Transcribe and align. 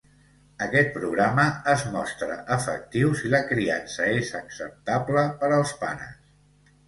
Aquest 0.67 0.87
programa 0.93 1.43
es 1.73 1.83
mostra 1.95 2.37
efectiu 2.55 3.13
si 3.19 3.31
la 3.35 3.43
criança 3.51 4.07
és 4.21 4.31
acceptable 4.41 5.23
per 5.43 5.51
als 5.59 5.75
pares. 5.83 6.17